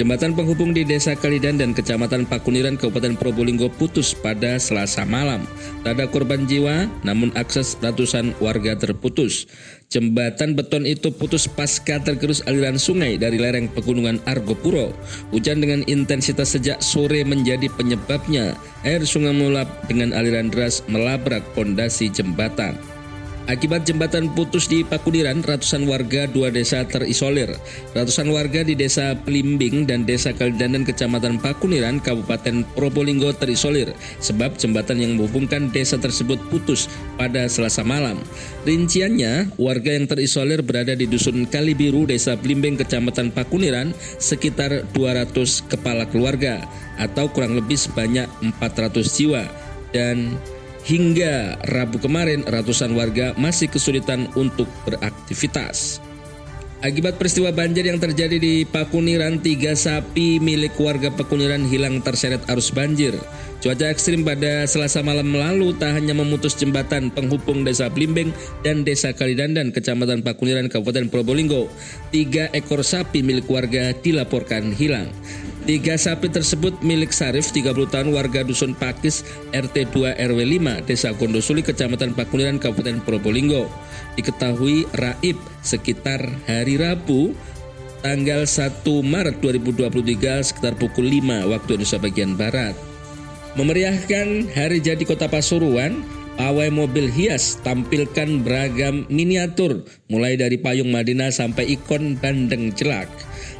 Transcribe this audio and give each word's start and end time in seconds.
Jembatan 0.00 0.32
penghubung 0.32 0.72
di 0.72 0.80
Desa 0.80 1.12
Kalidan 1.12 1.60
dan 1.60 1.76
Kecamatan 1.76 2.24
Pakuniran 2.24 2.80
Kabupaten 2.80 3.20
Probolinggo 3.20 3.68
putus 3.68 4.16
pada 4.16 4.56
Selasa 4.56 5.04
malam. 5.04 5.44
Tak 5.84 6.00
ada 6.00 6.08
korban 6.08 6.48
jiwa, 6.48 6.88
namun 7.04 7.28
akses 7.36 7.76
ratusan 7.84 8.32
warga 8.40 8.80
terputus. 8.80 9.44
Jembatan 9.92 10.56
beton 10.56 10.88
itu 10.88 11.12
putus 11.12 11.44
pasca 11.44 12.00
tergerus 12.00 12.40
aliran 12.48 12.80
sungai 12.80 13.20
dari 13.20 13.36
lereng 13.36 13.68
pegunungan 13.68 14.24
Argopuro. 14.24 14.96
Hujan 15.36 15.60
dengan 15.60 15.84
intensitas 15.84 16.56
sejak 16.56 16.80
sore 16.80 17.20
menjadi 17.20 17.68
penyebabnya. 17.68 18.56
Air 18.88 19.04
sungai 19.04 19.36
mulap 19.36 19.68
dengan 19.84 20.16
aliran 20.16 20.48
deras 20.48 20.80
melabrak 20.88 21.44
pondasi 21.52 22.08
jembatan. 22.08 22.80
Akibat 23.50 23.82
jembatan 23.82 24.30
putus 24.30 24.70
di 24.70 24.86
Pakudiran, 24.86 25.42
ratusan 25.42 25.82
warga 25.90 26.30
dua 26.30 26.54
desa 26.54 26.86
terisolir. 26.86 27.50
Ratusan 27.98 28.30
warga 28.30 28.62
di 28.62 28.78
desa 28.78 29.18
Pelimbing 29.26 29.90
dan 29.90 30.06
desa 30.06 30.30
Kaldandan 30.30 30.86
Kecamatan 30.86 31.42
Pakuniran, 31.42 31.98
Kabupaten 31.98 32.62
Probolinggo 32.78 33.34
terisolir 33.34 33.90
sebab 34.22 34.54
jembatan 34.54 35.02
yang 35.02 35.18
menghubungkan 35.18 35.66
desa 35.74 35.98
tersebut 35.98 36.38
putus 36.46 36.86
pada 37.18 37.50
selasa 37.50 37.82
malam. 37.82 38.22
Rinciannya, 38.62 39.58
warga 39.58 39.98
yang 39.98 40.06
terisolir 40.06 40.62
berada 40.62 40.94
di 40.94 41.10
Dusun 41.10 41.42
Kalibiru, 41.50 42.06
Desa 42.06 42.38
Pelimbing, 42.38 42.78
Kecamatan 42.78 43.34
Pakuniran, 43.34 43.90
sekitar 44.22 44.86
200 44.94 45.66
kepala 45.66 46.06
keluarga 46.06 46.62
atau 47.02 47.26
kurang 47.26 47.58
lebih 47.58 47.74
sebanyak 47.74 48.30
400 48.46 49.10
jiwa. 49.10 49.42
Dan 49.90 50.38
Hingga 50.80 51.60
Rabu 51.68 52.00
kemarin, 52.00 52.42
ratusan 52.48 52.96
warga 52.96 53.36
masih 53.36 53.68
kesulitan 53.68 54.26
untuk 54.32 54.66
beraktivitas. 54.88 56.00
Akibat 56.80 57.20
peristiwa 57.20 57.52
banjir 57.52 57.84
yang 57.84 58.00
terjadi 58.00 58.40
di 58.40 58.64
Pakuniran, 58.64 59.36
tiga 59.44 59.76
sapi 59.76 60.40
milik 60.40 60.72
warga 60.80 61.12
Pakuniran 61.12 61.68
hilang 61.68 62.00
terseret 62.00 62.40
arus 62.48 62.72
banjir. 62.72 63.12
Cuaca 63.60 63.92
ekstrim 63.92 64.24
pada 64.24 64.64
selasa 64.64 65.04
malam 65.04 65.36
lalu 65.36 65.76
tak 65.76 65.92
hanya 66.00 66.16
memutus 66.16 66.56
jembatan 66.56 67.12
penghubung 67.12 67.68
desa 67.68 67.92
Blimbing 67.92 68.32
dan 68.64 68.80
desa 68.80 69.12
Kalidandan, 69.12 69.76
kecamatan 69.76 70.24
Pakuniran, 70.24 70.72
Kabupaten 70.72 71.12
Probolinggo. 71.12 71.68
Tiga 72.08 72.48
ekor 72.56 72.80
sapi 72.80 73.20
milik 73.20 73.44
warga 73.52 73.92
dilaporkan 74.00 74.72
hilang. 74.72 75.12
Tiga 75.70 75.94
sapi 75.94 76.26
tersebut 76.26 76.82
milik 76.82 77.14
Sarif 77.14 77.54
30 77.54 77.70
tahun 77.94 78.10
warga 78.10 78.42
Dusun 78.42 78.74
Pakis 78.74 79.22
RT 79.54 79.94
2 79.94 80.18
RW 80.18 80.40
5 80.58 80.82
Desa 80.82 81.14
Gondosuli 81.14 81.62
Kecamatan 81.62 82.10
Pakuniran 82.10 82.58
Kabupaten 82.58 82.98
Probolinggo. 83.06 83.70
Diketahui 84.18 84.90
raib 84.98 85.38
sekitar 85.62 86.26
hari 86.50 86.74
Rabu 86.74 87.38
tanggal 88.02 88.50
1 88.50 88.82
Maret 88.82 89.38
2023 89.38 90.42
sekitar 90.42 90.74
pukul 90.74 91.06
5 91.06 91.46
waktu 91.54 91.78
Indonesia 91.78 92.02
bagian 92.02 92.34
Barat. 92.34 92.74
Memeriahkan 93.54 94.50
hari 94.50 94.82
jadi 94.82 95.06
kota 95.06 95.30
Pasuruan, 95.30 96.02
pawai 96.34 96.66
mobil 96.74 97.06
hias 97.06 97.62
tampilkan 97.62 98.42
beragam 98.42 99.06
miniatur 99.06 99.86
mulai 100.10 100.34
dari 100.34 100.58
payung 100.58 100.90
Madinah 100.90 101.30
sampai 101.30 101.78
ikon 101.78 102.18
bandeng 102.18 102.74
celak. 102.74 103.06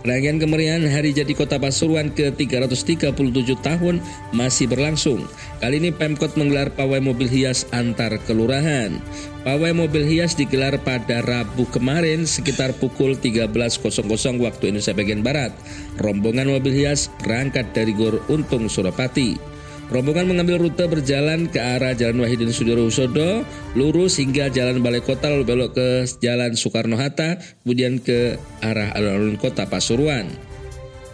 Rangkaian 0.01 0.41
kemeriahan 0.41 0.89
Hari 0.89 1.13
Jadi 1.13 1.37
Kota 1.37 1.61
Pasuruan 1.61 2.09
ke-337 2.17 3.53
tahun 3.61 4.01
masih 4.33 4.73
berlangsung. 4.73 5.29
Kali 5.61 5.77
ini 5.77 5.93
Pemkot 5.93 6.41
menggelar 6.41 6.73
pawai 6.73 7.05
mobil 7.05 7.29
hias 7.29 7.69
antar 7.69 8.17
kelurahan. 8.25 8.97
Pawai 9.45 9.77
mobil 9.77 10.09
hias 10.09 10.33
digelar 10.33 10.81
pada 10.81 11.21
Rabu 11.21 11.69
kemarin 11.69 12.25
sekitar 12.25 12.73
pukul 12.81 13.13
13.00 13.13 14.41
waktu 14.41 14.73
Indonesia 14.73 14.97
bagian 14.97 15.21
Barat. 15.21 15.53
Rombongan 16.01 16.49
mobil 16.49 16.81
hias 16.81 17.13
berangkat 17.21 17.77
dari 17.77 17.93
Gor 17.93 18.25
Untung 18.33 18.73
Surapati. 18.73 19.60
Rombongan 19.91 20.31
mengambil 20.31 20.63
rute 20.63 20.87
berjalan 20.87 21.51
ke 21.51 21.59
arah 21.59 21.99
Jalan 21.99 22.23
Wahidin 22.23 22.55
Sudirohusodo, 22.55 23.43
lurus 23.75 24.23
hingga 24.23 24.47
Jalan 24.47 24.87
Balai 24.87 25.03
Kota 25.03 25.27
lalu 25.27 25.43
belok 25.43 25.75
ke 25.75 26.07
Jalan 26.23 26.55
Soekarno-Hatta, 26.55 27.43
kemudian 27.67 27.99
ke 27.99 28.39
arah 28.63 28.95
alun-alun 28.95 29.35
kota 29.35 29.67
Pasuruan. 29.67 30.31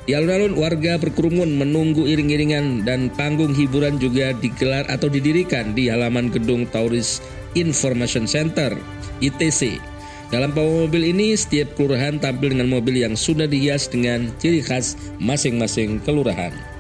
Di 0.04 0.12
alun-alun 0.12 0.60
warga 0.60 1.00
berkerumun 1.00 1.56
menunggu 1.56 2.04
iring-iringan 2.04 2.84
dan 2.84 3.09
panggung 3.16 3.56
hiburan 3.56 3.97
juga 3.97 4.37
digelar 4.37 4.84
atau 4.93 5.08
didirikan 5.08 5.72
di 5.72 5.88
halaman 5.88 6.28
gedung 6.28 6.69
Tauris 6.69 7.25
Information 7.56 8.28
Center 8.28 8.76
ITC. 9.25 9.81
Dalam 10.28 10.53
pawai 10.53 10.84
mobil 10.84 11.16
ini, 11.16 11.32
setiap 11.32 11.72
kelurahan 11.81 12.20
tampil 12.20 12.53
dengan 12.53 12.69
mobil 12.69 13.00
yang 13.00 13.16
sudah 13.16 13.48
dihias 13.48 13.88
dengan 13.88 14.28
ciri 14.37 14.60
khas 14.60 15.00
masing-masing 15.16 15.97
kelurahan. 16.04 16.75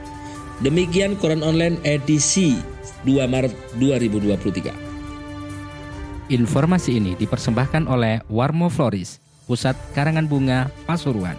Demikian 0.56 1.20
koran 1.20 1.44
online 1.44 1.76
edisi 1.84 2.56
2 3.04 3.28
Maret 3.28 3.52
2023. 3.76 6.32
Informasi 6.32 6.96
ini 6.96 7.12
dipersembahkan 7.12 7.84
oleh 7.84 8.24
Warmo 8.32 8.72
Floris, 8.72 9.20
Pusat 9.44 9.76
Karangan 9.92 10.24
Bunga 10.24 10.72
Pasuruan. 10.88 11.36